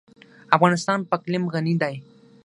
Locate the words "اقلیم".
1.19-1.43